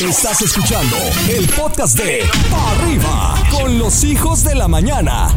[0.00, 0.96] Estás escuchando
[1.28, 5.28] el podcast de Pa' Arriba con los hijos de la mañana.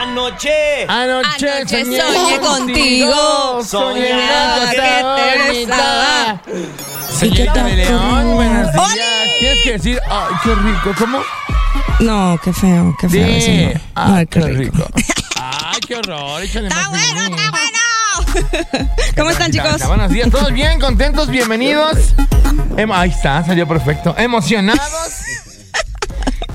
[0.00, 0.86] Anoche.
[0.88, 6.42] Anoche, Anoche soñé contigo, soñaba que te besaba.
[7.18, 8.86] Señorita de León, buenos días.
[8.92, 9.00] ¡Oli!
[9.40, 10.94] Tienes que decir, ay, qué rico.
[10.98, 11.20] ¿Cómo?
[12.00, 13.26] No, qué feo, qué feo.
[13.26, 13.66] eso Sí.
[13.74, 13.80] no.
[13.94, 14.86] Ah, Ay, qué rico.
[15.36, 16.42] Ay, qué horror.
[16.42, 17.79] Échale Está más bueno, está bueno.
[19.16, 19.86] ¿Cómo están, chicos?
[19.86, 22.14] Buenos días, todos bien, contentos, bienvenidos.
[22.76, 24.14] Em- Ahí está, salió perfecto.
[24.18, 25.19] Emocionados.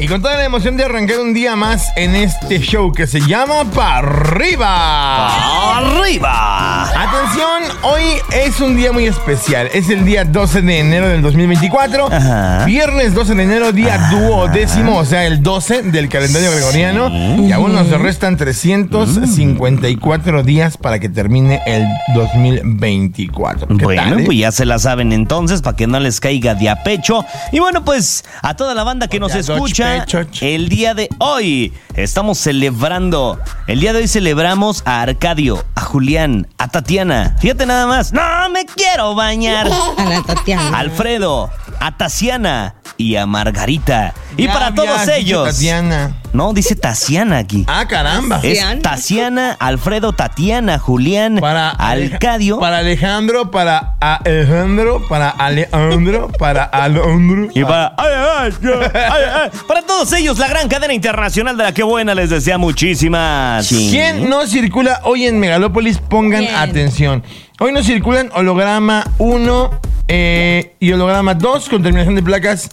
[0.05, 3.21] Y con toda la emoción de arrancar un día más en este show que se
[3.21, 5.77] llama Pa' Arriba.
[5.79, 6.83] ¡Arriba!
[6.83, 9.67] Atención, hoy es un día muy especial.
[9.73, 12.13] Es el día 12 de enero del 2024.
[12.13, 12.65] Ajá.
[12.65, 17.09] Viernes 12 de enero, día duodécimo, o sea, el 12 del calendario gregoriano.
[17.43, 21.83] Y aún nos restan 354 días para que termine el
[22.13, 23.69] 2024.
[23.69, 24.23] ¿Qué Bueno, tal, eh?
[24.23, 27.25] pues ya se la saben entonces, para que no les caiga de a pecho.
[27.51, 29.94] Y bueno, pues a toda la banda que nos escucha,
[30.41, 33.39] el día de hoy estamos celebrando.
[33.67, 37.35] El día de hoy celebramos a Arcadio, a Julián, a Tatiana.
[37.39, 38.11] Fíjate nada más.
[38.11, 39.67] No me quiero bañar.
[39.97, 40.77] A la Tatiana.
[40.77, 44.13] Alfredo, a Tasiana y a Margarita.
[44.37, 45.47] Y Ya para todos ellos.
[45.49, 46.13] Tatiana.
[46.33, 47.63] No, dice Tasiana aquí.
[47.67, 48.41] Ah, caramba.
[48.43, 49.55] Es Tatiana.
[49.57, 52.59] Alfredo, Tatiana, Julián, Para Aleja- Alcadio.
[52.59, 57.47] Para Alejandro, para Alejandro, para Alejandro, para Alejandro.
[57.53, 59.49] Y para, ay, ay, ay, ay, ay.
[59.65, 63.69] para todos ellos, la gran cadena internacional de la que buena les desea muchísimas.
[63.69, 65.99] ¿Quién no circula hoy en Megalópolis?
[65.99, 66.55] Pongan Bien.
[66.55, 67.23] atención.
[67.57, 72.69] Hoy no circulan holograma 1 eh, y holograma 2 con terminación de placas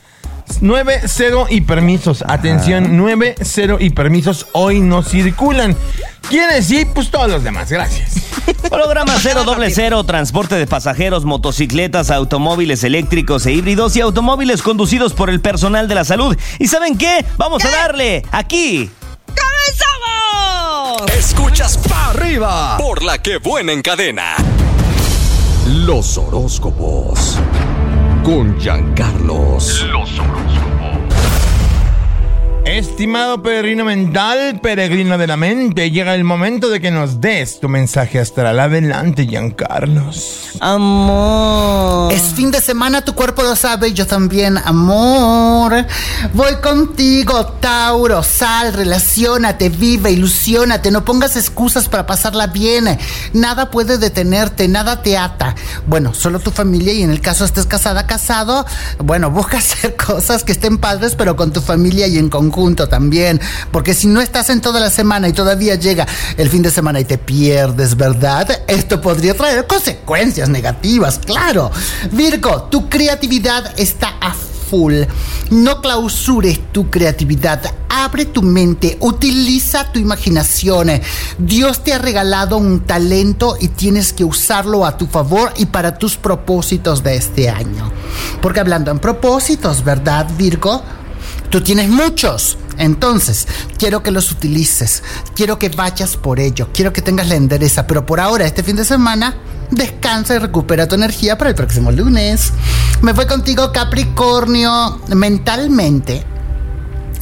[0.60, 2.24] 9, 0 y permisos.
[2.26, 5.76] Atención, 9, 0 y permisos hoy no circulan.
[6.28, 6.84] ¿Quiénes sí?
[6.84, 7.70] Pues todos los demás.
[7.70, 8.14] Gracias.
[8.70, 15.40] Holograma 000, transporte de pasajeros, motocicletas, automóviles eléctricos e híbridos y automóviles conducidos por el
[15.40, 16.36] personal de la salud.
[16.58, 17.24] ¿Y saben qué?
[17.36, 18.90] Vamos a darle aquí.
[19.26, 21.16] ¡Comenzamos!
[21.16, 24.34] Escuchas Pa' Arriba por la que buena en cadena.
[25.72, 27.38] Los horóscopos
[28.22, 29.86] con Giancarlos.
[32.64, 37.68] Estimado peregrino mental, peregrino de la mente, llega el momento de que nos des tu
[37.68, 38.60] mensaje astral.
[38.60, 40.52] Adelante, Giancarlos.
[40.60, 42.12] Amor.
[42.12, 45.74] Es fin de semana, tu cuerpo lo sabe, yo también, amor.
[46.34, 52.96] Voy contigo, Tauro, sal, relacionate, vive, ilusionate, no pongas excusas para pasarla bien.
[53.32, 55.56] Nada puede detenerte, nada te ata.
[55.88, 58.64] Bueno, solo tu familia y en el caso estés casada, casado,
[58.98, 62.51] bueno, busca hacer cosas que estén padres, pero con tu familia y en conjunto
[62.88, 63.40] también.
[63.70, 67.00] Porque si no estás en toda la semana y todavía llega el fin de semana
[67.00, 68.62] y te pierdes, ¿verdad?
[68.68, 71.70] Esto podría traer consecuencias negativas, claro.
[72.12, 74.34] Virgo, tu creatividad está a
[74.72, 75.02] full.
[75.50, 77.60] No clausures tu creatividad.
[77.90, 80.90] Abre tu mente, utiliza tu imaginación.
[81.36, 85.98] Dios te ha regalado un talento y tienes que usarlo a tu favor y para
[85.98, 87.92] tus propósitos de este año.
[88.40, 90.82] Porque hablando en propósitos, ¿verdad, Virgo?
[91.52, 92.56] Tú tienes muchos.
[92.78, 93.46] Entonces,
[93.76, 95.02] quiero que los utilices.
[95.34, 96.70] Quiero que vayas por ello.
[96.72, 97.86] Quiero que tengas la endereza.
[97.86, 99.36] Pero por ahora, este fin de semana,
[99.70, 102.54] descansa y recupera tu energía para el próximo lunes.
[103.02, 104.98] Me fue contigo, Capricornio.
[105.08, 106.24] Mentalmente,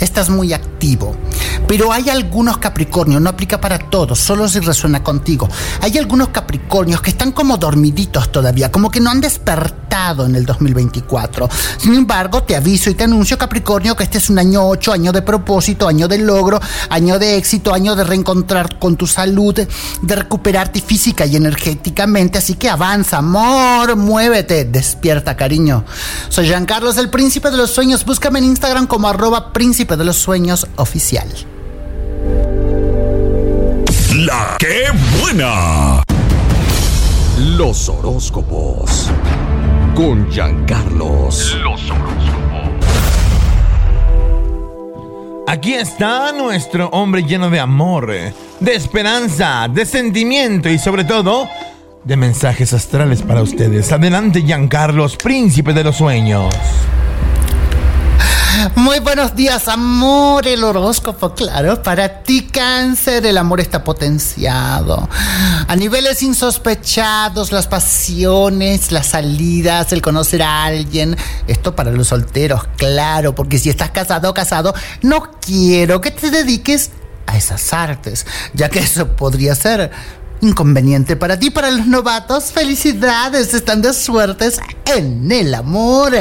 [0.01, 1.15] estás muy activo.
[1.67, 5.49] Pero hay algunos Capricornios, no aplica para todos, solo si resuena contigo.
[5.81, 10.47] Hay algunos Capricornios que están como dormiditos todavía, como que no han despertado en el
[10.47, 11.49] 2024.
[11.79, 15.13] Sin embargo, te aviso y te anuncio, Capricornio, que este es un año 8, año
[15.13, 20.17] de propósito, año de logro, año de éxito, año de reencontrar con tu salud, de
[20.17, 22.39] recuperarte física y energéticamente.
[22.39, 25.85] Así que avanza, amor, muévete, despierta, cariño.
[26.29, 28.05] Soy Jean Carlos, el príncipe de los sueños.
[28.05, 31.29] Búscame en Instagram como arroba príncipe de los sueños oficial.
[34.17, 34.85] La que
[35.21, 36.03] buena.
[37.39, 39.11] Los horóscopos
[39.95, 41.57] con Giancarlos.
[41.63, 41.91] Los
[45.47, 48.13] Aquí está nuestro hombre lleno de amor,
[48.61, 51.49] de esperanza, de sentimiento y sobre todo
[52.05, 53.91] de mensajes astrales para ustedes.
[53.91, 56.55] Adelante, Giancarlos, príncipe de los sueños.
[58.75, 60.47] Muy buenos días, amor.
[60.47, 65.09] El horóscopo, claro, para ti, cáncer, el amor está potenciado.
[65.67, 71.17] A niveles insospechados, las pasiones, las salidas, el conocer a alguien.
[71.47, 76.31] Esto para los solteros, claro, porque si estás casado o casado, no quiero que te
[76.31, 76.91] dediques
[77.27, 79.91] a esas artes, ya que eso podría ser
[80.41, 82.53] inconveniente para ti, para los novatos.
[82.53, 86.13] Felicidades, están de suertes en el amor.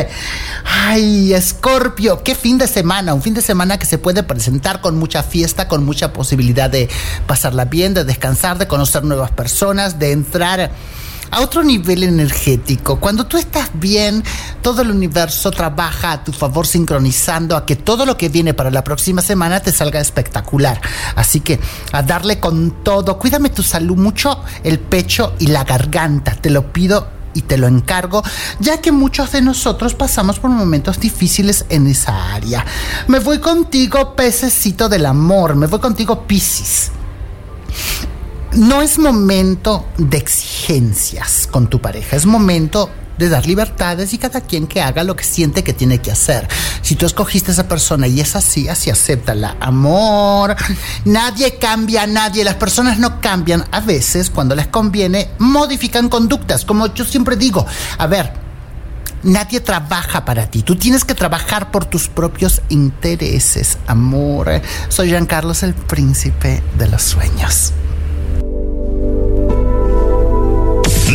[0.66, 4.98] Ay, Escorpio, qué fin de semana, un fin de semana que se puede presentar con
[4.98, 6.90] mucha fiesta, con mucha posibilidad de
[7.28, 10.72] pasarla bien, de descansar, de conocer nuevas personas, de entrar
[11.32, 13.00] a otro nivel energético.
[13.00, 14.24] Cuando tú estás bien,
[14.62, 18.72] todo el universo trabaja a tu favor sincronizando a que todo lo que viene para
[18.72, 20.82] la próxima semana te salga espectacular.
[21.16, 21.60] Así que
[21.92, 23.18] a darle con todo.
[23.18, 26.36] Cuídame tu salud mucho, el pecho y la garganta.
[26.36, 28.24] Te lo pido y te lo encargo,
[28.60, 32.66] ya que muchos de nosotros pasamos por momentos difíciles en esa área.
[33.08, 36.92] Me voy contigo, pececito del amor, me voy contigo, Piscis.
[38.54, 44.42] No es momento de exigencias con tu pareja, es momento de dar libertades y cada
[44.42, 46.48] quien que haga lo que siente que tiene que hacer.
[46.82, 49.58] Si tú escogiste a esa persona y es así, así acéptala.
[49.60, 50.56] Amor,
[51.06, 53.66] nadie cambia a nadie, las personas no cambian.
[53.72, 57.66] A veces, cuando les conviene, modifican conductas, como yo siempre digo.
[57.98, 58.50] A ver,
[59.22, 60.64] Nadie trabaja para ti.
[60.64, 64.62] Tú tienes que trabajar por tus propios intereses, amor.
[64.88, 67.74] Soy Jean Carlos, el príncipe de los sueños.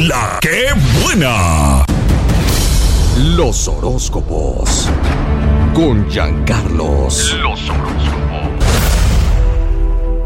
[0.06, 0.66] La que
[1.02, 1.82] buena.
[3.16, 4.90] Los horóscopos.
[5.72, 7.34] Con Giancarlos.
[7.40, 8.52] Los horóscopos.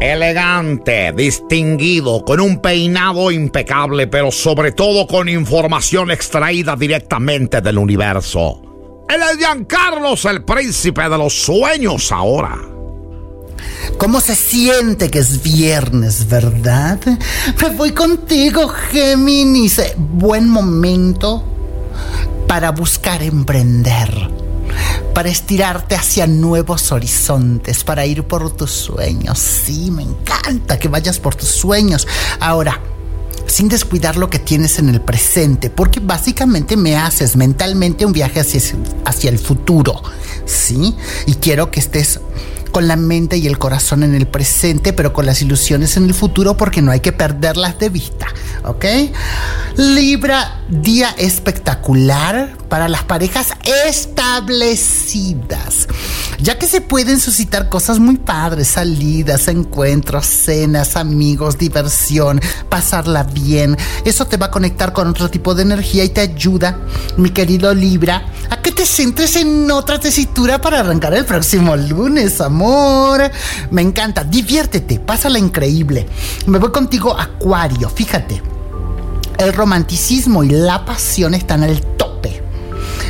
[0.01, 8.61] Elegante, distinguido, con un peinado impecable, pero sobre todo con información extraída directamente del universo.
[9.07, 12.78] Él es Giancarlos, el príncipe de los sueños ahora.
[13.97, 16.99] ¿Cómo se siente que es viernes, verdad?
[17.61, 19.81] Me voy contigo, Géminis.
[19.97, 21.43] Buen momento
[22.47, 24.09] para buscar emprender,
[25.13, 29.37] para estirarte hacia nuevos horizontes, para ir por tus sueños.
[29.37, 32.07] Sí, me encanta que vayas por tus sueños.
[32.39, 32.81] Ahora,
[33.47, 38.39] sin descuidar lo que tienes en el presente, porque básicamente me haces mentalmente un viaje
[38.39, 38.61] hacia,
[39.05, 40.01] hacia el futuro,
[40.45, 40.95] ¿sí?
[41.25, 42.19] Y quiero que estés
[42.69, 46.13] con la mente y el corazón en el presente, pero con las ilusiones en el
[46.13, 48.27] futuro porque no hay que perderlas de vista,
[48.63, 48.85] ¿ok?
[49.75, 53.53] Libra, día espectacular para las parejas
[53.87, 55.87] establecidas,
[56.41, 63.77] ya que se pueden suscitar cosas muy padres, salidas, encuentros, cenas, amigos, diversión, pasarla bien.
[64.05, 66.77] Eso te va a conectar con otro tipo de energía y te ayuda,
[67.17, 72.41] mi querido Libra, a que te centres en otra tesitura para arrancar el próximo lunes,
[72.41, 73.29] amor.
[73.71, 76.07] Me encanta, diviértete, pásala increíble.
[76.47, 78.41] Me voy contigo, Acuario, fíjate.
[79.37, 82.08] El romanticismo y la pasión están al tope.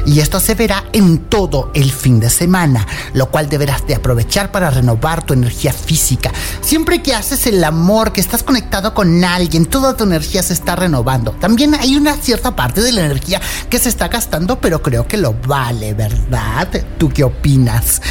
[0.06, 4.52] Y esto se verá en todo el fin de semana, lo cual deberás de aprovechar
[4.52, 6.32] para renovar tu energía física.
[6.62, 10.76] Siempre que haces el amor, que estás conectado con alguien, toda tu energía se está
[10.76, 11.32] renovando.
[11.32, 15.18] También hay una cierta parte de la energía que se está gastando, pero creo que
[15.18, 16.70] lo vale, ¿verdad?
[16.98, 18.02] ¿Tú qué opinas?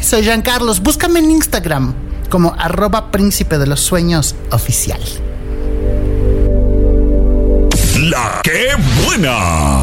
[0.00, 1.94] Soy Jean Carlos, búscame en Instagram
[2.28, 5.00] como arroba príncipe de los sueños oficial.
[8.10, 8.70] La que
[9.04, 9.81] buena.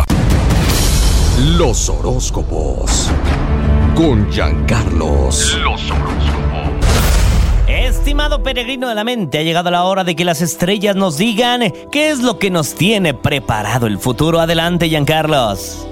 [1.40, 3.10] Los horóscopos.
[3.96, 5.58] Con Giancarlos.
[5.64, 6.76] Los horóscopos.
[7.66, 11.72] Estimado peregrino de la mente, ha llegado la hora de que las estrellas nos digan
[11.94, 14.42] qué es lo que nos tiene preparado el futuro.
[14.42, 15.89] Adelante, Giancarlos.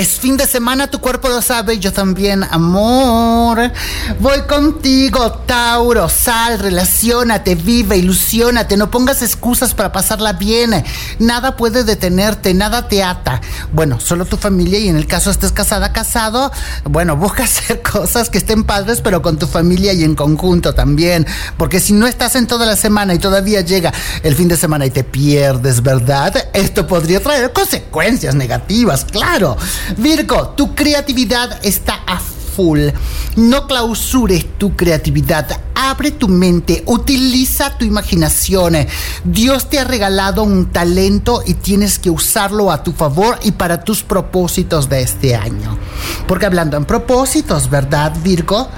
[0.00, 3.70] Es fin de semana, tu cuerpo lo sabe, yo también, amor.
[4.18, 6.08] Voy contigo, Tauro.
[6.08, 8.78] Sal, relacionate, vive, ilusionate.
[8.78, 10.82] No pongas excusas para pasarla bien.
[11.18, 13.42] Nada puede detenerte, nada te ata.
[13.74, 16.50] Bueno, solo tu familia y en el caso estés casada, casado,
[16.84, 21.26] bueno, busca hacer cosas que estén padres, pero con tu familia y en conjunto también.
[21.58, 23.92] Porque si no estás en toda la semana y todavía llega
[24.22, 26.48] el fin de semana y te pierdes, ¿verdad?
[26.54, 29.58] Esto podría traer consecuencias negativas, claro.
[29.96, 32.88] Virgo, tu creatividad está a full.
[33.36, 35.60] No clausures tu creatividad.
[35.74, 38.76] Abre tu mente, utiliza tu imaginación.
[39.24, 43.82] Dios te ha regalado un talento y tienes que usarlo a tu favor y para
[43.82, 45.78] tus propósitos de este año.
[46.26, 48.68] Porque hablando en propósitos, ¿verdad, Virgo?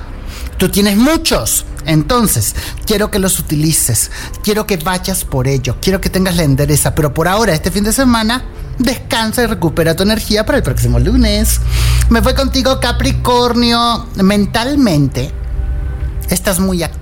[0.58, 1.64] Tú tienes muchos.
[1.86, 2.54] Entonces,
[2.86, 4.10] quiero que los utilices.
[4.44, 5.76] Quiero que vayas por ello.
[5.80, 6.94] Quiero que tengas la endereza.
[6.94, 8.44] Pero por ahora, este fin de semana,
[8.82, 11.60] descansa y recupera tu energía para el próximo lunes.
[12.10, 14.06] Me voy contigo, Capricornio.
[14.16, 15.30] Mentalmente,
[16.28, 17.01] estás muy activo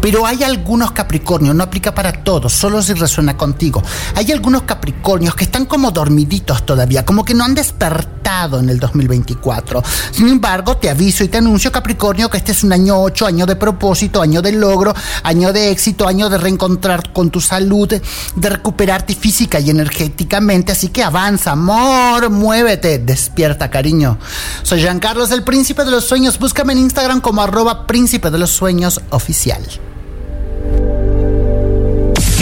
[0.00, 3.82] Pero hay algunos Capricornios, no aplica para todos, solo si resuena contigo.
[4.14, 8.78] Hay algunos Capricornios que están como dormiditos todavía, como que no han despertado en el
[8.78, 9.82] 2024.
[10.12, 13.46] Sin embargo, te aviso y te anuncio, Capricornio, que este es un año 8, año
[13.46, 18.48] de propósito, año de logro, año de éxito, año de reencontrar con tu salud, de
[18.48, 20.72] recuperarte física y energéticamente.
[20.72, 24.18] Así que avanza, amor, muévete, despierta, cariño.
[24.62, 26.38] Soy Jean Carlos, el príncipe de los sueños.
[26.38, 29.62] Búscame en Instagram como arroba príncipe de los sueños oficial.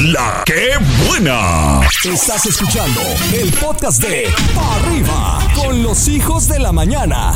[0.02, 1.80] La que buena.
[2.04, 3.00] Estás escuchando
[3.32, 7.32] el podcast de Pa' Arriba con los hijos de la mañana.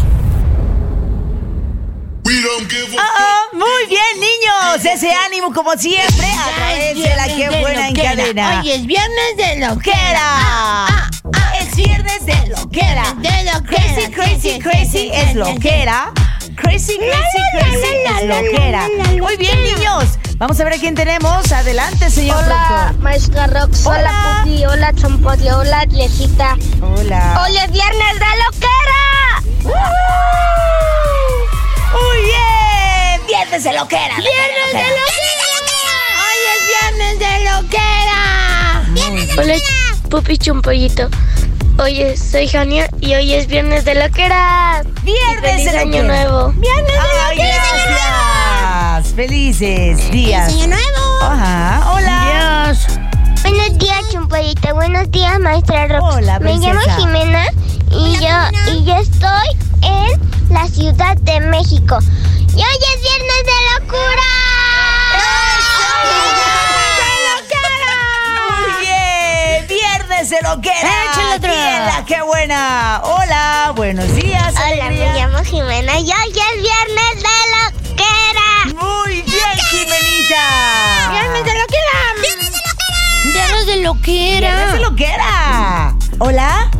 [2.29, 4.85] Oh, muy bien, niños.
[4.85, 8.61] Ese ánimo, como siempre, a través de la que buena en cadena.
[8.61, 11.09] Hoy es viernes de lo que Loquera.
[11.59, 13.15] Es viernes de loquera.
[13.19, 16.13] De lo Crazy, crazy, crazy es loquera.
[16.69, 17.87] Crazy, crazy, crazy
[18.21, 18.87] es loquera.
[19.19, 20.05] Muy bien, niños.
[20.37, 21.51] Vamos a ver a quién tenemos.
[21.51, 23.03] Adelante, señor Hola, productor.
[23.03, 23.87] maestra Rox.
[23.87, 24.41] Hola, Hola.
[24.45, 24.67] Puti.
[24.67, 25.59] Hola, Chompodio.
[25.61, 26.59] Hola, Diecita.
[26.83, 27.43] Hola.
[27.43, 29.43] Hoy es viernes de loquera.
[31.95, 33.27] Muy bien.
[33.27, 34.17] Viernes de loquera.
[34.17, 35.97] ¡Viernes de loquera!
[36.21, 38.23] ¡Hoy es viernes de loquera!
[39.43, 39.55] Hola,
[40.11, 41.09] Pupi Chompollito.
[41.81, 44.83] Oye, soy Jania y hoy es viernes de loquera.
[45.03, 46.53] Viernes Feliz de año nuevo.
[46.57, 46.95] ¡Viernes
[47.37, 49.15] de.
[49.15, 50.53] Felices días.
[50.53, 51.23] año nuevo!
[51.23, 51.93] Ajá.
[51.93, 52.67] Hola.
[52.67, 52.99] Dios.
[53.43, 54.75] Buenos días, Chompollito.
[54.75, 56.17] Buenos días, maestra Rox.
[56.17, 56.97] Hola, Me llamo princesa.
[56.97, 57.45] Jimena
[57.91, 59.49] y yo y yo estoy
[59.83, 61.99] en la Ciudad de México.
[62.51, 64.68] Y hoy es viernes de locura.
[70.29, 70.91] De loquera.
[71.11, 73.01] Échale que buena.
[73.03, 73.73] Hola.
[73.75, 74.53] Buenos días.
[74.57, 75.13] Hola, alegría.
[75.13, 78.49] me llamo Jimena y hoy es viernes de loquera.
[78.79, 81.11] Muy bien, Jimenita.
[81.13, 81.99] ¡Viernes de loquera!
[82.21, 83.33] ¡Viernes de loquera!
[83.33, 84.39] ¡Viernes de loquera!
[84.39, 85.95] Viernes de loquera.
[86.19, 86.71] Hola.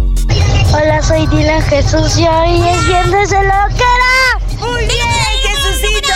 [0.75, 4.39] Hola, soy Dylan Jesús y hoy es viernes de loquera.
[4.59, 5.09] Muy bien,
[5.43, 6.13] Jesucito.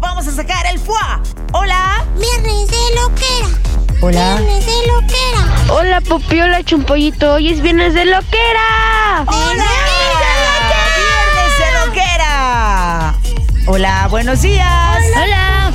[0.00, 1.20] Vamos a sacar el fuá.
[1.52, 2.01] Hola.
[4.02, 4.34] ¡Viernes de loquera!
[4.34, 4.34] Hola.
[4.34, 5.72] ¡Viernes de loquera!
[5.72, 7.34] Hola, Pupi, hola, Chumpollito.
[7.34, 9.24] Hoy es viernes de loquera.
[9.28, 9.64] Hola.
[10.98, 13.14] Viernes de loquera.
[13.66, 14.98] Hola, buenos días.
[15.14, 15.72] ¡Hola!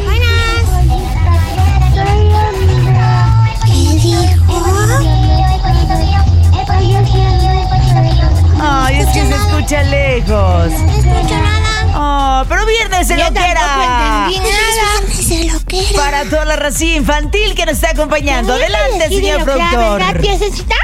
[8.60, 10.72] Ay, es que se escucha lejos.
[10.72, 12.43] No escucho nada.
[12.43, 14.27] Oh, pero viernes de loquera.
[14.27, 14.97] entendí nada.
[15.96, 18.53] Para toda la raza infantil que nos está acompañando.
[18.53, 20.00] Adelante, señor productor.
[20.00, 20.75] ¿Verdad, piececita?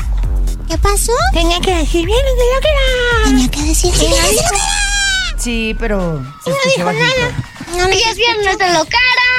[0.68, 1.14] ¿Qué pasó?
[1.34, 3.24] Tenía que decir viernes de loquera.
[3.26, 4.64] Tenía que decir viernes de loquera.
[5.38, 7.06] Sí, pero se No dijo bajito.
[7.06, 7.78] nada.
[7.78, 9.30] No Hoy es viernes de loquera.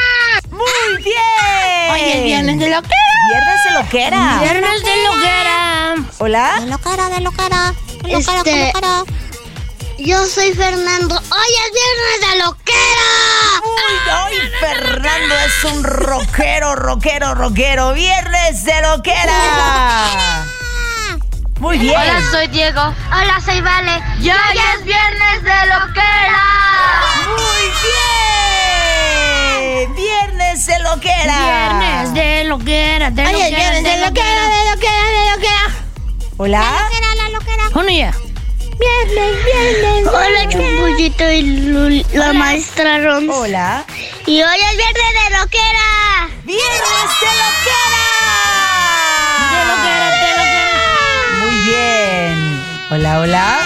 [0.51, 1.93] Muy bien.
[1.93, 2.95] Hoy es viernes de loquera.
[3.31, 4.39] Viernes de loquera.
[4.41, 5.95] Viernes de loquera.
[6.19, 6.61] Hola.
[6.61, 7.75] De loquera, de loquera.
[8.03, 9.05] De loquera, Este- de loquera.
[10.05, 11.17] Yo soy Fernando.
[11.17, 13.09] Hoy es viernes de loquera.
[13.65, 17.95] Uy, ay, Fernando es un rockero, rockero, rockero.
[17.95, 20.45] Viernes de loquera.
[21.59, 21.99] Muy bien.
[21.99, 22.83] Hola, soy Diego.
[22.83, 24.03] Hola, soy Vale.
[24.21, 26.43] Y hoy es viernes de loquera.
[27.39, 27.73] Muy
[29.87, 29.95] bien.
[29.95, 31.39] Viernes de loquera.
[31.81, 33.39] Viernes de loquera, de loquera.
[33.39, 35.67] Hoy es viernes de loquera, de loquera, de loquera.
[36.37, 36.89] Hola.
[36.91, 37.71] loquera, la loquera.
[37.73, 38.13] Bueno, ya.
[38.79, 39.94] Viernes, viernes.
[40.25, 43.29] Hola, Chumpollito y la maestra Ron.
[43.29, 43.85] Hola.
[44.27, 46.29] Y hoy es viernes de loquera.
[46.45, 48.05] Viernes de loquera.
[49.51, 51.45] De loquera, de loquera.
[51.45, 52.63] Muy bien.
[52.91, 53.59] Hola, hola.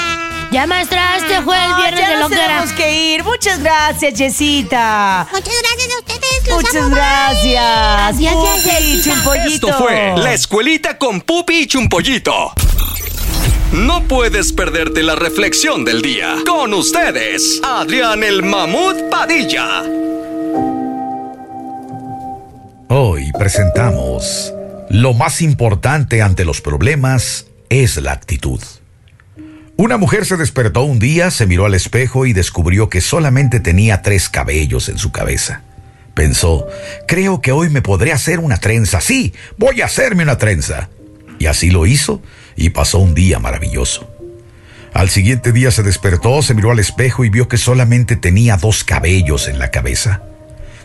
[0.50, 2.47] Ya, maestra, este fue el No, viernes ya de nos loquera.
[2.49, 3.23] tenemos que ir.
[3.25, 5.27] Muchas gracias, Jessita.
[5.31, 6.47] Muchas gracias a ustedes.
[6.49, 8.19] Los Muchas amo, gracias.
[8.19, 9.11] Gracias, Pupi, Jessita.
[9.15, 9.67] Chumpollito.
[9.69, 12.53] Esto fue La Escuelita con Pupi y Chumpollito.
[13.73, 16.37] No puedes perderte la reflexión del día.
[16.47, 19.83] Con ustedes, Adrián el Mamut Padilla.
[22.89, 24.55] Hoy presentamos
[24.89, 28.61] Lo más importante ante los problemas es la actitud.
[29.77, 34.01] Una mujer se despertó un día, se miró al espejo y descubrió que solamente tenía
[34.01, 35.61] tres cabellos en su cabeza.
[36.15, 36.67] Pensó,
[37.07, 39.03] creo que hoy me podré hacer una trenza.
[39.03, 40.89] Sí, voy a hacerme una trenza.
[41.39, 42.23] Y así lo hizo
[42.59, 44.11] y pasó un día maravilloso.
[44.93, 48.83] Al siguiente día se despertó, se miró al espejo y vio que solamente tenía dos
[48.83, 50.23] cabellos en la cabeza.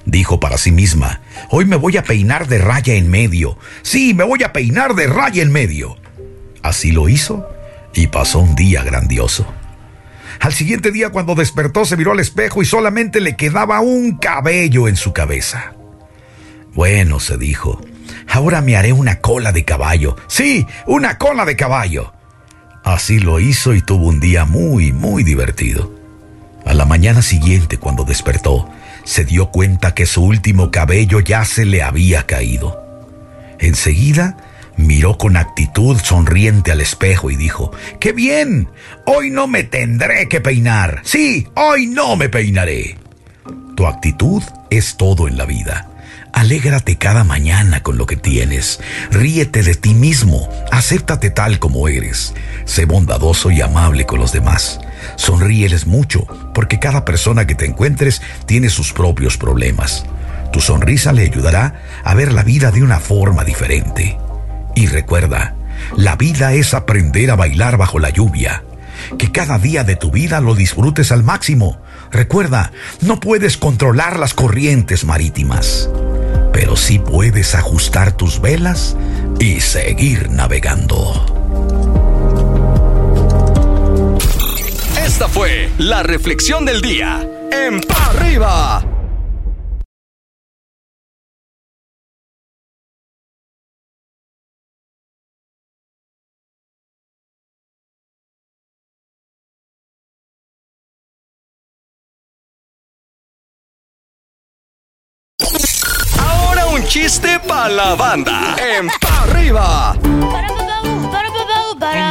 [0.06, 3.58] Dijo para sí misma, hoy me voy a peinar de raya en medio.
[3.82, 5.98] Sí, me voy a peinar de raya en medio.
[6.62, 7.50] Así lo hizo
[7.96, 9.52] y pasó un día grandioso.
[10.42, 14.88] Al siguiente día cuando despertó se miró al espejo y solamente le quedaba un cabello
[14.88, 15.74] en su cabeza.
[16.76, 17.82] Bueno, se dijo,
[18.30, 20.16] ahora me haré una cola de caballo.
[20.28, 22.14] Sí, una cola de caballo.
[22.84, 25.94] Así lo hizo y tuvo un día muy, muy divertido.
[26.66, 28.70] A la mañana siguiente, cuando despertó,
[29.04, 32.82] se dio cuenta que su último cabello ya se le había caído.
[33.60, 34.38] Enseguida
[34.76, 38.70] miró con actitud sonriente al espejo y dijo, ¡Qué bien!
[39.06, 41.02] Hoy no me tendré que peinar.
[41.04, 42.98] Sí, hoy no me peinaré.
[43.76, 45.90] Tu actitud es todo en la vida.
[46.34, 48.80] Alégrate cada mañana con lo que tienes.
[49.12, 50.50] Ríete de ti mismo.
[50.72, 52.34] Acéptate tal como eres.
[52.66, 54.80] Sé bondadoso y amable con los demás.
[55.16, 60.06] Sonríeles mucho, porque cada persona que te encuentres tiene sus propios problemas.
[60.52, 64.18] Tu sonrisa le ayudará a ver la vida de una forma diferente.
[64.76, 65.56] Y recuerda,
[65.96, 68.64] la vida es aprender a bailar bajo la lluvia.
[69.18, 71.80] Que cada día de tu vida lo disfrutes al máximo.
[72.12, 72.72] Recuerda,
[73.02, 75.90] no puedes controlar las corrientes marítimas,
[76.54, 78.96] pero sí puedes ajustar tus velas
[79.40, 81.26] y seguir navegando.
[85.04, 88.86] Esta fue la reflexión del día en Arriba.
[106.94, 109.98] Chiste para la banda en Pa' Arriba.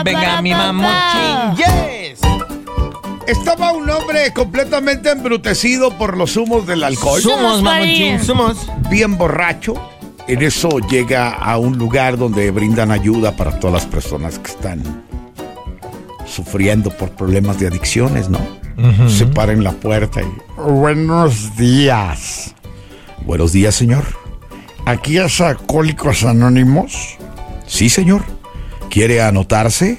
[0.05, 1.55] Venga, mi mamuchín.
[1.57, 2.19] Yes.
[3.29, 7.23] Estaba un hombre completamente embrutecido por los humos del alcohol.
[7.23, 8.67] Somos, mamuchín, somos.
[8.91, 9.75] Bien borracho.
[10.27, 15.05] En eso llega a un lugar donde brindan ayuda para todas las personas que están
[16.27, 18.41] sufriendo por problemas de adicciones, ¿no?
[19.09, 20.61] Se para en la puerta y...
[20.61, 22.53] Buenos días.
[23.25, 24.22] Buenos días, señor.
[24.85, 27.17] ¿Aquí es Alcohólicos Anónimos?
[27.67, 28.25] Sí, señor.
[28.91, 29.99] ¿Quiere anotarse?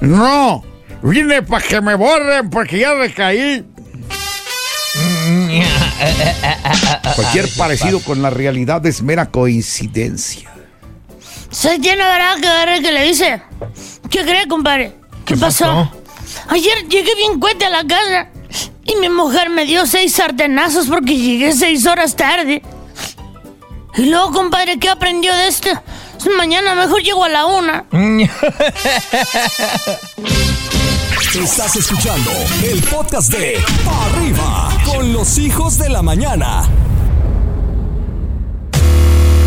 [0.00, 0.64] No,
[1.02, 3.64] vine para que me borren porque ya recaí.
[7.14, 10.50] Cualquier parecido con la realidad es mera coincidencia.
[11.50, 13.42] ¿Se tiene verdad que que le dice?
[14.10, 14.94] ¿Qué cree, compadre?
[15.24, 15.90] ¿Qué, pasó?
[16.48, 18.28] Ayer llegué bien cuete a la casa
[18.84, 22.62] y mi mujer me dio seis sartenazos porque llegué seis horas tarde.
[23.96, 25.68] Y luego, compadre, ¿qué aprendió de esto?
[26.36, 27.84] Mañana mejor llego a la una.
[31.34, 32.30] Estás escuchando
[32.64, 36.68] el podcast de Pa' Arriba con los hijos de la mañana.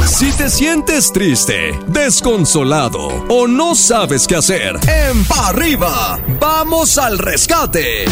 [0.06, 7.18] Si te sientes triste, desconsolado o no sabes qué hacer, en Pa' Arriba, vamos al
[7.18, 8.06] rescate.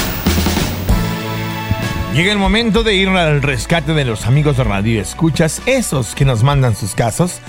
[2.13, 6.25] Llega el momento de ir al rescate de los amigos de Radio Escuchas, esos que
[6.25, 7.39] nos mandan sus casos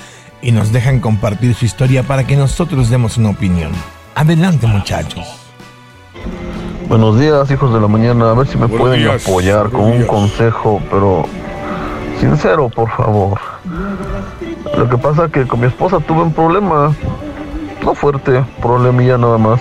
[0.40, 3.72] y nos dejan compartir su historia para que nosotros demos una opinión.
[4.14, 5.26] Adelante, muchachos.
[6.88, 8.30] Buenos días, hijos de la mañana.
[8.30, 10.08] A ver si me Buenos pueden días, apoyar con buenos un días.
[10.08, 11.26] consejo, pero
[12.18, 13.38] sincero, por favor.
[14.78, 16.94] Lo que pasa que con mi esposa tuve un problema,
[17.84, 19.60] no fuerte, problemilla nada más.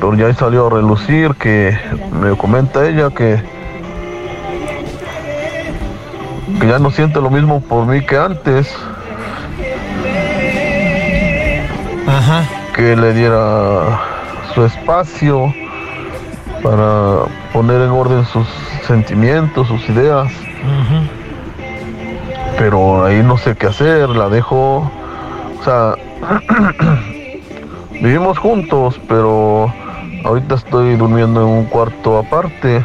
[0.00, 1.76] Pero ya ahí salió a relucir que
[2.20, 3.42] me comenta ella que
[6.60, 8.72] que ya no siente lo mismo por mí que antes.
[12.06, 12.44] Ajá.
[12.74, 14.00] Que le diera
[14.54, 15.52] su espacio
[16.62, 18.46] para poner en orden sus
[18.86, 20.32] sentimientos, sus ideas.
[22.58, 24.90] Pero ahí no sé qué hacer, la dejo.
[25.60, 25.94] O sea,
[28.02, 29.72] vivimos juntos, pero
[30.24, 32.84] ahorita estoy durmiendo en un cuarto aparte.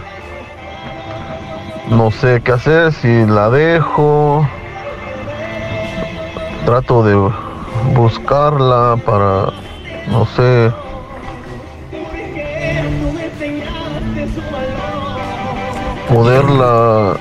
[1.90, 4.48] No sé qué hacer, si la dejo.
[6.66, 7.16] Trato de
[7.96, 9.54] buscarla para,
[10.08, 10.72] no sé,
[16.10, 17.16] poderla,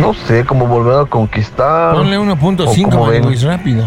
[0.00, 1.94] no sé, como volver a conquistar.
[1.94, 3.20] Ponle o 1.5, como ven.
[3.20, 3.84] Maniwis, rápido.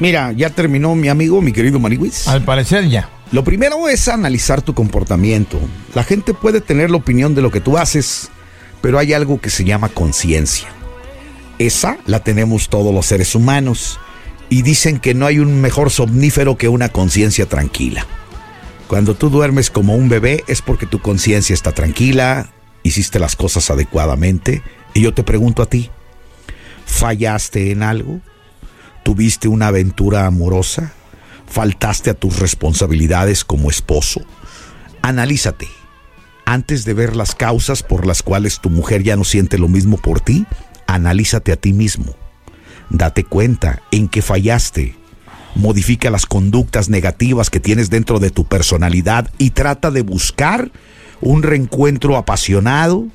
[0.00, 2.26] Mira, ya terminó mi amigo, mi querido Maniwis.
[2.26, 3.10] Al parecer ya.
[3.32, 5.60] Lo primero es analizar tu comportamiento.
[5.94, 8.30] La gente puede tener la opinión de lo que tú haces,
[8.80, 10.68] pero hay algo que se llama conciencia.
[11.58, 14.00] Esa la tenemos todos los seres humanos
[14.48, 18.06] y dicen que no hay un mejor somnífero que una conciencia tranquila.
[18.88, 22.50] Cuando tú duermes como un bebé es porque tu conciencia está tranquila,
[22.82, 24.62] hiciste las cosas adecuadamente
[24.94, 25.90] y yo te pregunto a ti,
[26.86, 28.20] ¿fallaste en algo?
[29.10, 30.92] ¿Tuviste una aventura amorosa?
[31.48, 34.20] faltaste a tus responsabilidades como esposo.
[35.02, 35.66] Analízate.
[36.44, 39.96] Antes de ver las causas por las cuales tu mujer ya no siente lo mismo
[39.96, 40.46] por ti,
[40.86, 42.14] analízate a ti mismo.
[42.88, 44.94] Date cuenta en qué fallaste.
[45.56, 50.70] Modifica las conductas negativas que tienes dentro de tu personalidad y trata de buscar
[51.20, 53.08] un reencuentro apasionado,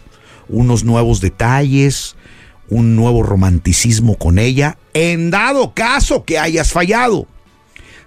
[0.49, 2.17] unos nuevos detalles,
[2.69, 7.27] un nuevo romanticismo con ella, en dado caso que hayas fallado.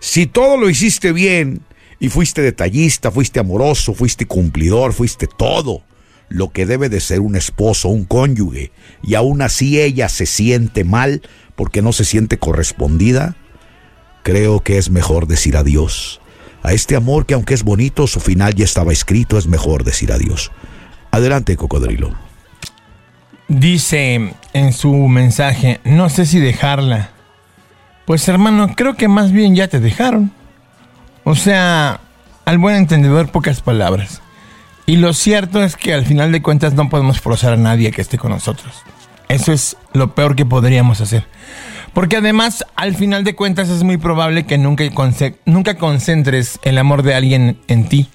[0.00, 1.62] Si todo lo hiciste bien
[1.98, 5.82] y fuiste detallista, fuiste amoroso, fuiste cumplidor, fuiste todo
[6.28, 8.70] lo que debe de ser un esposo, un cónyuge,
[9.02, 11.22] y aún así ella se siente mal
[11.56, 13.36] porque no se siente correspondida,
[14.22, 16.20] creo que es mejor decir adiós.
[16.62, 20.12] A este amor que aunque es bonito, su final ya estaba escrito, es mejor decir
[20.12, 20.50] adiós.
[21.10, 22.27] Adelante, cocodrilo.
[23.48, 27.10] Dice en su mensaje, no sé si dejarla.
[28.04, 30.32] Pues hermano, creo que más bien ya te dejaron.
[31.24, 32.00] O sea,
[32.44, 34.20] al buen entendedor pocas palabras.
[34.86, 38.00] Y lo cierto es que al final de cuentas no podemos forzar a nadie que
[38.00, 38.82] esté con nosotros.
[39.28, 41.26] Eso es lo peor que podríamos hacer.
[41.92, 44.84] Porque además, al final de cuentas, es muy probable que nunca,
[45.44, 48.08] nunca concentres el amor de alguien en ti.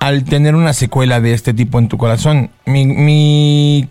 [0.00, 2.50] Al tener una secuela de este tipo en tu corazón.
[2.64, 3.88] Mi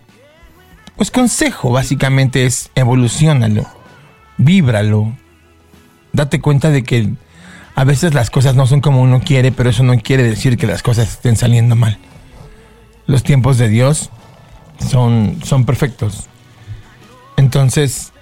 [1.02, 3.66] pues consejo básicamente es evolucionalo,
[4.36, 5.12] víbralo.
[6.12, 7.12] Date cuenta de que
[7.74, 10.68] a veces las cosas no son como uno quiere, pero eso no quiere decir que
[10.68, 11.98] las cosas estén saliendo mal.
[13.08, 14.10] Los tiempos de Dios
[14.78, 16.28] son, son perfectos.
[17.36, 18.12] Entonces,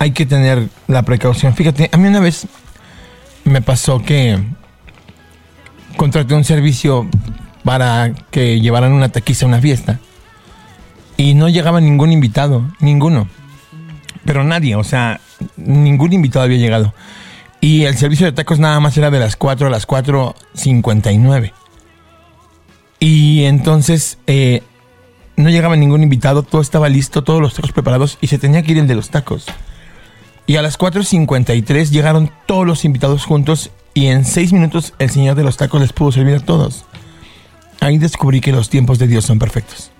[0.00, 1.54] hay que tener la precaución.
[1.54, 2.48] Fíjate, a mí una vez
[3.44, 4.42] me pasó que
[5.96, 7.08] contraté un servicio
[7.62, 10.00] para que llevaran una taquiza a una fiesta.
[11.16, 13.28] Y no llegaba ningún invitado, ninguno.
[14.24, 15.20] Pero nadie, o sea,
[15.56, 16.92] ningún invitado había llegado.
[17.60, 21.52] Y el servicio de tacos nada más era de las 4 a las 4.59.
[22.98, 24.62] Y entonces eh,
[25.36, 28.72] no llegaba ningún invitado, todo estaba listo, todos los tacos preparados y se tenía que
[28.72, 29.46] ir el de los tacos.
[30.46, 35.34] Y a las 4.53 llegaron todos los invitados juntos y en 6 minutos el señor
[35.34, 36.84] de los tacos les pudo servir a todos.
[37.80, 39.90] Ahí descubrí que los tiempos de Dios son perfectos.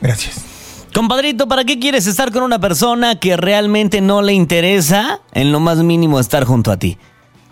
[0.00, 0.44] Gracias.
[0.94, 5.60] Compadrito, ¿para qué quieres estar con una persona que realmente no le interesa en lo
[5.60, 6.98] más mínimo estar junto a ti?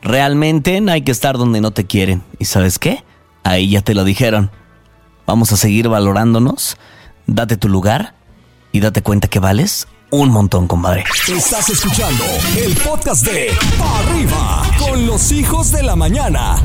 [0.03, 2.23] Realmente no hay que estar donde no te quieren.
[2.39, 3.05] ¿Y sabes qué?
[3.45, 4.51] Ahí ya te lo dijeron.
[5.27, 6.77] Vamos a seguir valorándonos.
[7.27, 8.15] Date tu lugar
[8.73, 11.05] y date cuenta que vales un montón, compadre.
[11.29, 12.25] Estás escuchando
[12.57, 16.57] el podcast de Pa' Arriba con los hijos de la mañana.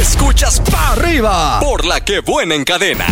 [0.00, 3.06] Escuchas pa' arriba por la que buena en cadena.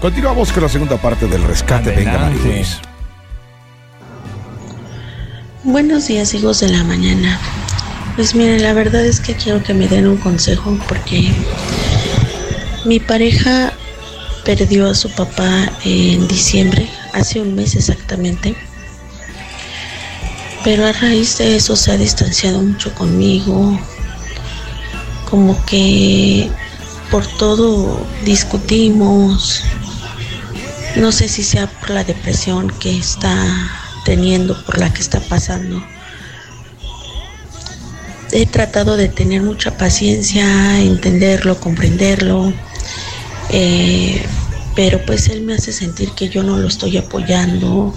[0.00, 1.92] Continuamos con la segunda parte del rescate.
[1.92, 2.78] Venga, Mariluis.
[5.62, 7.38] Buenos días, hijos de la mañana.
[8.16, 11.32] Pues miren, la verdad es que quiero que me den un consejo porque
[12.84, 13.72] mi pareja
[14.44, 18.56] perdió a su papá en diciembre, hace un mes exactamente.
[20.64, 23.78] Pero a raíz de eso se ha distanciado mucho conmigo.
[25.28, 26.50] Como que
[27.10, 29.62] por todo discutimos.
[30.96, 33.36] No sé si sea por la depresión que está
[34.06, 35.84] teniendo, por la que está pasando.
[38.32, 42.52] He tratado de tener mucha paciencia, entenderlo, comprenderlo,
[43.50, 44.24] eh,
[44.74, 47.94] pero pues él me hace sentir que yo no lo estoy apoyando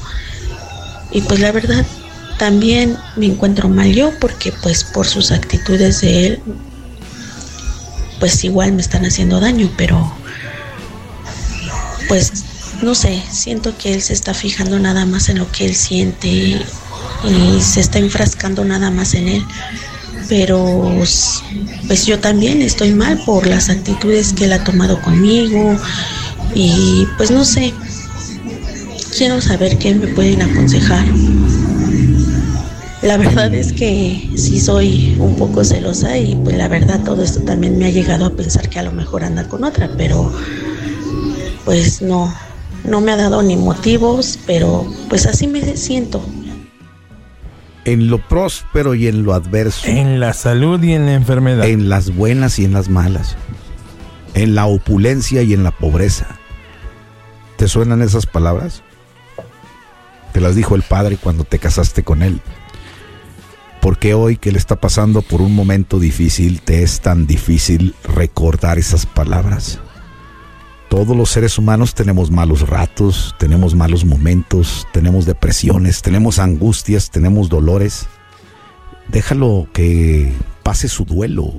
[1.12, 1.86] y pues la verdad
[2.38, 6.41] también me encuentro mal yo porque pues por sus actitudes de él
[8.19, 10.12] pues igual me están haciendo daño, pero
[12.08, 12.32] pues
[12.82, 16.28] no sé, siento que él se está fijando nada más en lo que él siente
[16.28, 19.45] y se está enfrascando nada más en él.
[20.30, 20.65] Pero
[21.88, 25.78] pues yo también estoy mal por las actitudes que él ha tomado conmigo
[26.54, 27.73] y pues no sé,
[29.17, 31.06] quiero saber qué me pueden aconsejar.
[33.01, 37.41] La verdad es que sí soy un poco celosa y pues la verdad todo esto
[37.41, 40.33] también me ha llegado a pensar que a lo mejor anda con otra, pero
[41.63, 42.33] pues no,
[42.83, 46.25] no me ha dado ni motivos, pero pues así me siento.
[47.86, 49.88] En lo próspero y en lo adverso.
[49.88, 51.67] En la salud y en la enfermedad.
[51.67, 53.38] En las buenas y en las malas.
[54.33, 56.27] En la opulencia y en la pobreza.
[57.57, 58.81] ¿Te suenan esas palabras?
[60.33, 62.41] Te las dijo el Padre cuando te casaste con Él.
[63.88, 67.95] ¿Por qué hoy que Él está pasando por un momento difícil te es tan difícil
[68.04, 69.80] recordar esas palabras?
[70.89, 77.47] Todos los seres humanos tenemos malos ratos, tenemos malos momentos, tenemos depresiones, tenemos angustias, tenemos
[77.47, 78.08] dolores.
[79.08, 81.54] Déjalo que pase su duelo.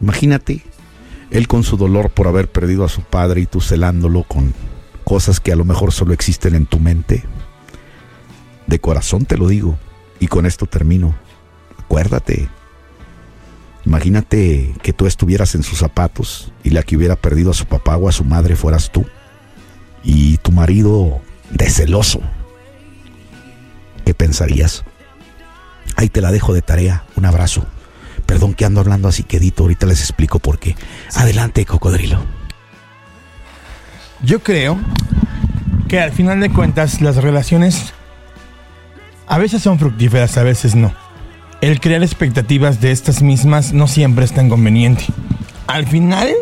[0.00, 0.64] Imagínate,
[1.30, 4.52] él con su dolor por haber perdido a su padre y tú celándolo con
[5.04, 7.22] cosas que a lo mejor solo existen en tu mente.
[8.66, 9.78] De corazón te lo digo,
[10.20, 11.14] y con esto termino.
[11.78, 12.48] Acuérdate,
[13.88, 17.96] Imagínate que tú estuvieras en sus zapatos y la que hubiera perdido a su papá
[17.96, 19.06] o a su madre fueras tú.
[20.04, 22.20] Y tu marido de celoso.
[24.04, 24.84] ¿Qué pensarías?
[25.96, 27.04] Ahí te la dejo de tarea.
[27.16, 27.64] Un abrazo.
[28.26, 29.62] Perdón que ando hablando así quedito.
[29.62, 30.76] Ahorita les explico por qué.
[31.14, 32.22] Adelante, cocodrilo.
[34.22, 34.78] Yo creo
[35.88, 37.94] que al final de cuentas las relaciones
[39.28, 40.92] a veces son fructíferas, a veces no.
[41.60, 45.04] El crear expectativas de estas mismas no siempre es tan conveniente.
[45.66, 46.32] Al final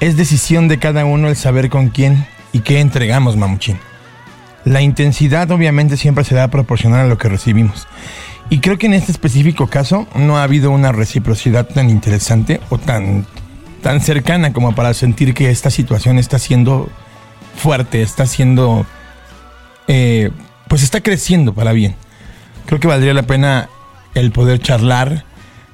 [0.00, 3.78] es decisión de cada uno el saber con quién y qué entregamos, mamuchín.
[4.64, 7.86] La intensidad obviamente siempre será proporcional a lo que recibimos.
[8.50, 12.78] Y creo que en este específico caso no ha habido una reciprocidad tan interesante o
[12.78, 13.26] tan,
[13.82, 16.88] tan cercana como para sentir que esta situación está siendo
[17.56, 18.86] fuerte, está siendo...
[19.86, 20.30] eh,
[20.72, 21.96] pues está creciendo para bien.
[22.64, 23.68] Creo que valdría la pena
[24.14, 25.26] el poder charlar,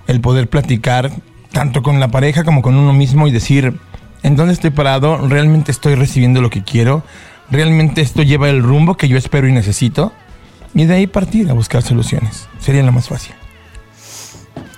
[0.08, 1.12] el poder platicar,
[1.52, 3.78] tanto con la pareja como con uno mismo y decir,
[4.24, 5.18] ¿en dónde estoy parado?
[5.18, 7.04] ¿Realmente estoy recibiendo lo que quiero?
[7.48, 10.12] ¿Realmente esto lleva el rumbo que yo espero y necesito?
[10.74, 12.48] Y de ahí partir a buscar soluciones.
[12.58, 13.36] Sería lo más fácil.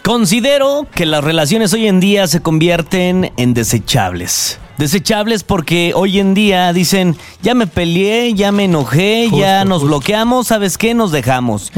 [0.05, 4.59] Considero que las relaciones hoy en día se convierten en desechables.
[4.81, 10.47] Desechables porque hoy en día dicen, ya me peleé, ya me enojé, ya nos bloqueamos,
[10.47, 10.95] ¿sabes qué?
[10.95, 11.71] Nos dejamos.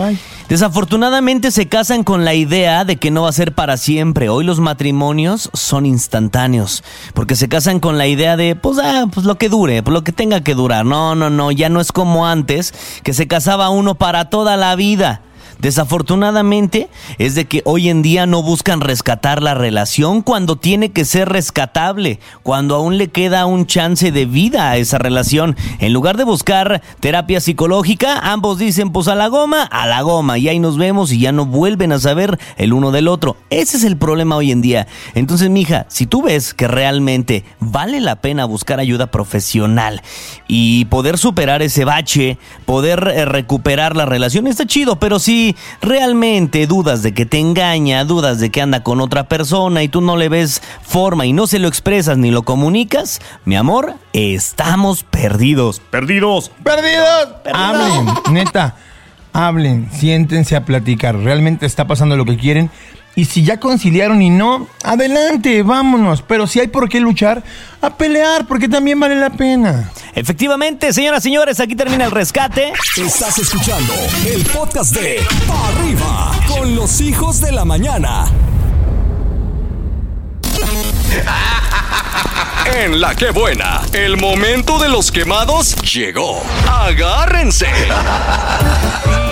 [0.48, 4.28] Desafortunadamente se casan con la idea de que no va a ser para siempre.
[4.28, 9.26] Hoy los matrimonios son instantáneos, porque se casan con la idea de, pues, ah, pues
[9.26, 10.86] lo que dure, pues lo que tenga que durar.
[10.86, 14.76] No, no, no, ya no es como antes, que se casaba uno para toda la
[14.76, 15.22] vida.
[15.62, 21.04] Desafortunadamente es de que hoy en día no buscan rescatar la relación cuando tiene que
[21.04, 25.54] ser rescatable, cuando aún le queda un chance de vida a esa relación.
[25.78, 30.36] En lugar de buscar terapia psicológica, ambos dicen pues a la goma, a la goma,
[30.36, 33.36] y ahí nos vemos y ya no vuelven a saber el uno del otro.
[33.48, 34.88] Ese es el problema hoy en día.
[35.14, 40.02] Entonces, mija, si tú ves que realmente vale la pena buscar ayuda profesional
[40.48, 45.20] y poder superar ese bache, poder eh, recuperar la relación, está chido, pero
[45.80, 50.00] realmente dudas de que te engaña, dudas de que anda con otra persona y tú
[50.00, 55.04] no le ves forma y no se lo expresas ni lo comunicas, mi amor, estamos
[55.04, 55.80] perdidos.
[55.90, 56.50] Perdidos.
[56.62, 57.28] ¡Perdidos!
[57.52, 58.76] Hablen, neta.
[59.32, 61.16] Hablen, siéntense a platicar.
[61.16, 62.70] ¿Realmente está pasando lo que quieren?
[63.14, 66.22] Y si ya conciliaron y no, adelante, vámonos.
[66.22, 67.42] Pero si hay por qué luchar,
[67.80, 69.90] a pelear, porque también vale la pena.
[70.14, 72.72] Efectivamente, señoras y señores, aquí termina el rescate.
[72.96, 73.92] Estás escuchando
[74.26, 78.26] el podcast de Pa' Arriba con los hijos de la mañana.
[82.64, 86.42] En la que buena, el momento de los quemados llegó.
[86.70, 87.66] Agárrense.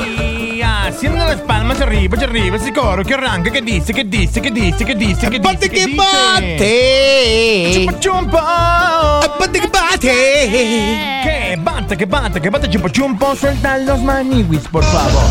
[0.90, 4.50] Haciendo las palmas arriba y arriba, ese coro que arranca, que dice, que dice, que
[4.50, 5.96] dice, que dice, que dice, ¡Bate, que dice.
[5.96, 7.72] bate!
[7.74, 9.20] ¡Chupa, chumpa!
[9.38, 10.00] ¡Bate, que bate!
[11.22, 13.36] ¡Que bate, que bate, que bate, chumpa, chumpa!
[13.36, 15.22] Suelta los maniwis, por favor.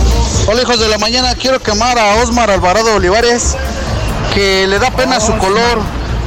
[0.47, 3.57] Hola hijos de la mañana, quiero quemar a Osmar Alvarado Olivares,
[4.33, 5.81] que le da pena su color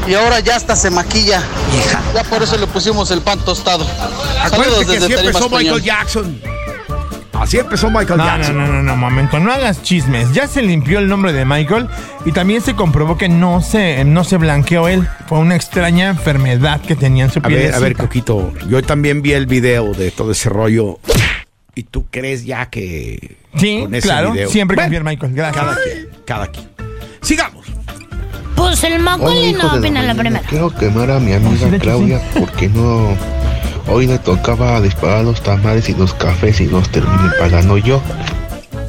[0.06, 1.42] y ahora ya hasta se maquilla.
[2.14, 3.86] Ya por eso le pusimos el pan tostado.
[4.42, 5.76] Acuérdate Saludos que desde empezó Peñón.
[5.76, 6.51] Michael Jackson.
[7.42, 8.56] Así empezó Michael No, no, Jackson.
[8.56, 10.32] no, no, no, momento, no hagas chismes.
[10.32, 11.88] Ya se limpió el nombre de Michael
[12.24, 15.08] y también se comprobó que no se, no se blanqueó él.
[15.26, 17.96] Fue una extraña enfermedad que tenía en su A ver, a ver.
[17.96, 20.98] Coquito, yo también vi el video de todo ese rollo.
[21.74, 24.48] ¿Y tú crees ya que Sí, con ese claro, video?
[24.48, 25.32] siempre Bueno, en Michael.
[25.34, 25.64] Gracias.
[25.64, 26.68] Cada quien, cada quien.
[27.22, 27.66] Sigamos.
[28.54, 29.16] Pues el hijo
[29.58, 30.46] no opina la primera.
[30.48, 33.16] Quiero quemar a mi amiga Claudia porque no.
[33.88, 38.00] Hoy le tocaba disparar los tamales y los cafés y los terminé pagando yo.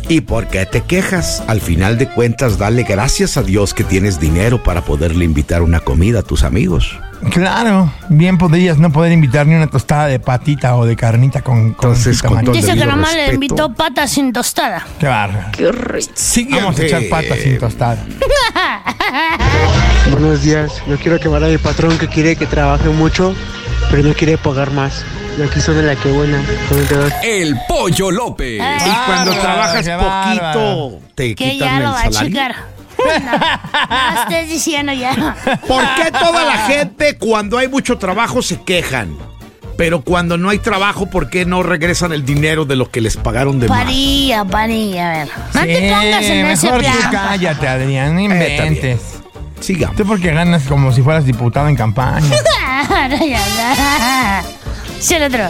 [0.09, 1.43] ¿Y por qué te quejas?
[1.47, 5.79] Al final de cuentas, dale gracias a Dios que tienes dinero para poderle invitar una
[5.79, 6.97] comida a tus amigos.
[7.31, 11.73] Claro, bien podrías no poder invitar ni una tostada de patita o de carnita con,
[11.73, 14.85] con Entonces, con todo el Dice que nomás le invitó patas sin tostada.
[14.99, 15.51] Qué barra.
[15.51, 16.11] Qué rico.
[16.51, 18.05] Vamos a echar patas sin tostada.
[20.11, 23.33] Buenos días, yo quiero quemar a mi patrón que quiere que trabaje mucho,
[23.89, 25.03] pero no quiere pagar más.
[25.37, 26.41] Y aquí son de la que buena.
[27.23, 28.61] el Pollo López.
[28.61, 30.99] Y cuando trabajas poquito, bárbaro.
[31.15, 32.55] te Que quitan ya lo el va salario.
[33.03, 35.35] No estés diciendo ya.
[35.67, 39.17] ¿Por qué toda la gente cuando hay mucho trabajo se quejan?
[39.75, 43.17] Pero cuando no hay trabajo, ¿por qué no regresan el dinero de lo que les
[43.17, 43.79] pagaron de más?
[43.79, 45.27] Parilla, parilla, a ver.
[45.53, 47.11] No te Sí, pongas en ese mejor tú plan.
[47.11, 49.22] cállate, Adrián, no.
[49.63, 49.95] Sigamos.
[49.95, 52.21] Tú porque ganas como si fueras diputado en campaña.
[54.99, 55.49] Sí, el otro.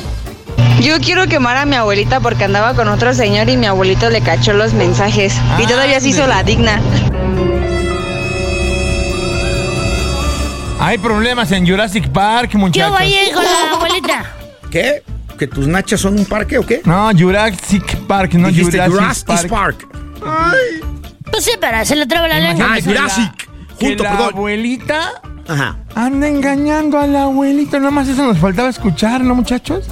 [0.82, 4.22] Yo quiero quemar a mi abuelita porque andaba con otro señor y mi abuelito le
[4.22, 5.36] cachó los mensajes.
[5.60, 6.82] Y todavía se hizo la digna.
[10.80, 12.92] Hay problemas en Jurassic Park, Yo muchachos.
[12.92, 14.26] voy a ir con la abuelita.
[14.72, 15.04] ¿Qué?
[15.38, 16.82] ¿Que tus nachas son un parque o qué?
[16.84, 19.88] No, Jurassic Park, no Dijiste Jurassic, Jurassic Park.
[20.20, 20.56] Park.
[21.32, 22.68] Pues sí, pero se le traba la lengua.
[22.74, 23.50] Ah, Jurassic.
[23.84, 24.34] Que Junto, la perdón.
[24.34, 25.12] abuelita
[25.48, 25.78] Ajá.
[25.96, 27.78] anda engañando a la abuelita.
[27.80, 29.86] Nada más eso nos faltaba escuchar, ¿no, muchachos?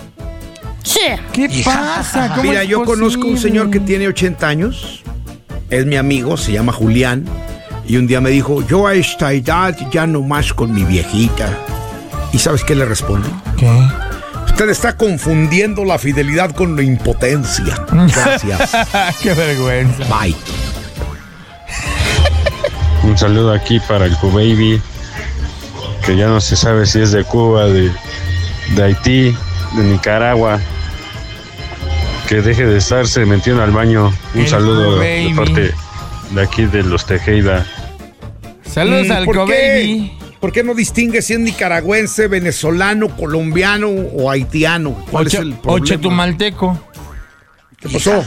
[0.83, 0.99] Sí.
[1.33, 2.29] ¿Qué pasa?
[2.29, 3.41] ¿Cómo Mira, es yo conozco un posible?
[3.41, 5.03] señor que tiene 80 años.
[5.69, 7.25] Es mi amigo, se llama Julián.
[7.87, 11.49] Y un día me dijo, yo a esta edad ya no más con mi viejita.
[12.33, 13.29] ¿Y sabes qué le respondo?
[13.57, 13.69] ¿Qué?
[14.47, 17.75] Usted está confundiendo la fidelidad con la impotencia.
[17.91, 18.71] Gracias.
[19.21, 20.03] Qué vergüenza.
[20.05, 20.35] Bye.
[23.11, 24.81] Un saludo aquí para el Q-Baby,
[26.05, 27.91] que ya no se sabe si es de Cuba, de,
[28.73, 29.35] de Haití,
[29.75, 30.61] de Nicaragua.
[32.29, 34.13] Que deje de estarse metiendo al baño.
[34.33, 35.73] Un El saludo de parte
[36.29, 37.65] de aquí de los Tejeda.
[38.63, 39.25] Saludos Mm, al.
[39.25, 40.17] Cobaby.
[40.39, 44.91] ¿Por qué no distingue si es nicaragüense, venezolano, colombiano o haitiano?
[45.11, 45.85] ¿Cuál es el O problema?
[45.85, 46.79] chetumalteco.
[47.77, 48.23] ¿Qué pasó?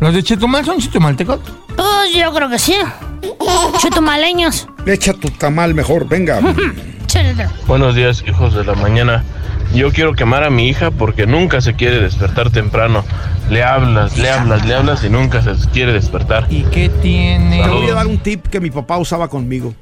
[0.00, 1.38] ¿Los de Chetumal son chetumaltecos?
[1.76, 2.74] Pues yo creo que sí.
[3.78, 4.68] Chutumaleños.
[4.86, 6.40] Echa tu tamal mejor, venga.
[7.66, 9.24] Buenos días, hijos de la mañana.
[9.74, 13.04] Yo quiero quemar a mi hija porque nunca se quiere despertar temprano.
[13.50, 16.46] Le hablas, le hablas, le hablas y nunca se quiere despertar.
[16.50, 17.62] ¿Y qué tiene?
[17.62, 19.74] Te voy a dar un tip que mi papá usaba conmigo.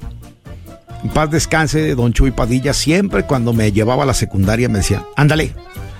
[1.03, 5.03] En paz descanse, don Chuy Padilla, siempre cuando me llevaba a la secundaria me decía,
[5.15, 5.53] ándale,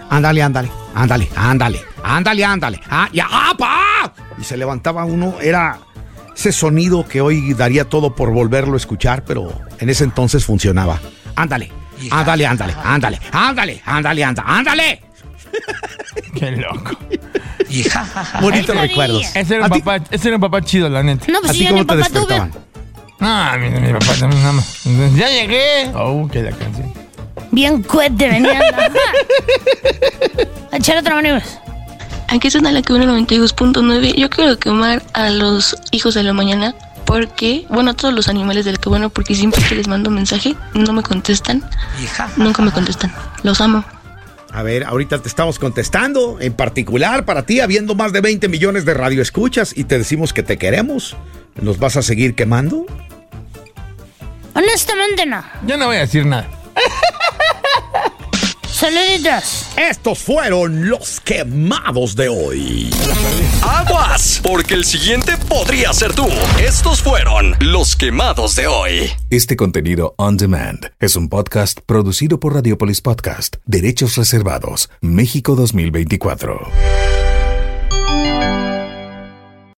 [0.09, 4.13] ándale, ándale, ándale, ándale, ándale, ándale, ah, ya, ah, pa.
[4.39, 5.77] Y se levantaba uno, era
[6.35, 10.99] ese sonido que hoy daría todo por volverlo a escuchar, pero en ese entonces funcionaba.
[11.35, 11.71] Ándale,
[12.11, 15.01] ándale, ándale, ándale, ándale, ándale, ándale, ándale.
[16.35, 16.97] Qué loco.
[18.41, 19.23] Bonitos recuerdos.
[19.33, 21.25] Ese era, un papá, ese era un papá chido, la neta.
[21.31, 22.19] No, pues ¿A ti cómo te papá tuve.
[22.19, 22.51] despertaban?
[23.21, 24.83] Ah, mi, mi papá también nada más.
[25.15, 25.89] Ya llegué.
[25.95, 26.93] Oh, que la canción.
[27.51, 28.59] Bien cuete venía.
[30.71, 31.43] A echar otro amigos.
[32.35, 34.15] Aquí suena la que 92.9.
[34.15, 38.65] Yo quiero quemar a los hijos de la mañana porque, bueno, a todos los animales
[38.65, 41.63] del que bueno, porque siempre que les mando mensaje no me contestan.
[42.35, 43.13] Nunca me contestan.
[43.43, 43.85] Los amo.
[44.51, 48.83] A ver, ahorita te estamos contestando, en particular para ti, habiendo más de 20 millones
[48.83, 51.15] de radioescuchas y te decimos que te queremos.
[51.61, 52.85] ¿Nos vas a seguir quemando?
[54.53, 55.41] Honestamente no.
[55.65, 56.49] Yo no voy a decir nada.
[58.85, 59.65] Saluditos.
[59.77, 62.91] Estos fueron los quemados de hoy.
[63.63, 66.27] Aguas, porque el siguiente podría ser tú.
[66.63, 69.09] Estos fueron los quemados de hoy.
[69.31, 76.69] Este contenido on demand es un podcast producido por Radiopolis Podcast, Derechos Reservados, México 2024.